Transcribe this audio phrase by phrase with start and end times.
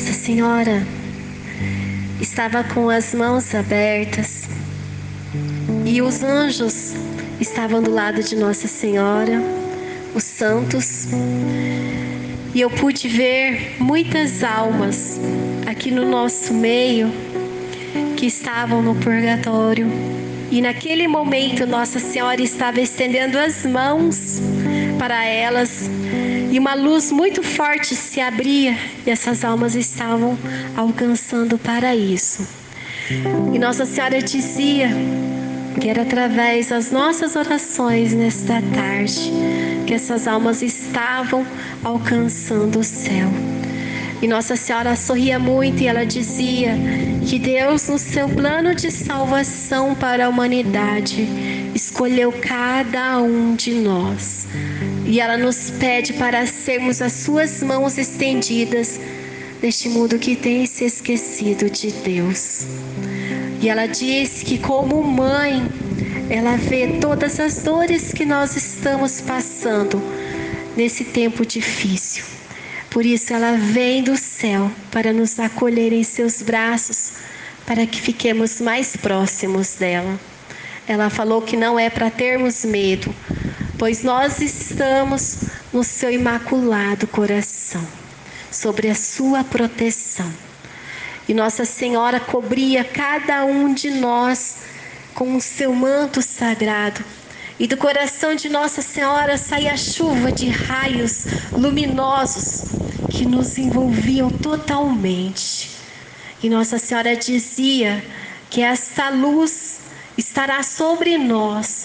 [0.00, 0.82] Nossa Senhora
[2.22, 4.48] estava com as mãos abertas
[5.84, 6.94] e os anjos
[7.38, 9.42] estavam do lado de Nossa Senhora,
[10.14, 11.08] os santos,
[12.54, 15.20] e eu pude ver muitas almas
[15.66, 17.12] aqui no nosso meio
[18.16, 19.86] que estavam no purgatório.
[20.50, 24.40] E naquele momento, Nossa Senhora estava estendendo as mãos
[24.98, 25.90] para elas
[26.50, 28.76] e uma luz muito forte se abria
[29.06, 30.36] e essas almas estavam
[30.76, 32.46] alcançando o paraíso.
[33.52, 34.88] E Nossa Senhora dizia
[35.80, 39.32] que era através das nossas orações nesta tarde
[39.86, 41.46] que essas almas estavam
[41.84, 43.28] alcançando o céu.
[44.22, 46.74] E Nossa Senhora sorria muito e ela dizia
[47.26, 51.26] que Deus, no seu plano de salvação para a humanidade,
[51.74, 54.46] escolheu cada um de nós.
[55.10, 59.00] E ela nos pede para sermos as suas mãos estendidas
[59.60, 62.64] neste mundo que tem se esquecido de Deus.
[63.60, 65.68] E ela diz que, como mãe,
[66.30, 70.00] ela vê todas as dores que nós estamos passando
[70.76, 72.22] nesse tempo difícil.
[72.88, 77.14] Por isso ela vem do céu para nos acolher em seus braços,
[77.66, 80.20] para que fiquemos mais próximos dela.
[80.86, 83.12] Ela falou que não é para termos medo,
[83.80, 85.38] pois nós estamos
[85.72, 87.82] no seu imaculado coração,
[88.52, 90.30] sobre a sua proteção.
[91.26, 94.56] E Nossa Senhora cobria cada um de nós
[95.14, 97.02] com o seu manto sagrado
[97.58, 101.24] e do coração de Nossa Senhora saía chuva de raios
[101.56, 102.64] luminosos
[103.08, 105.70] que nos envolviam totalmente.
[106.42, 108.04] E Nossa Senhora dizia
[108.50, 109.80] que esta luz
[110.18, 111.79] estará sobre nós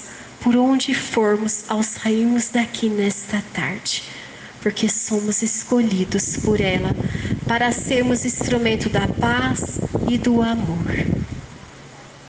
[0.46, 4.04] por onde formos ao sairmos daqui nesta tarde,
[4.62, 6.96] porque somos escolhidos por ela
[7.48, 10.94] para sermos instrumento da paz e do amor.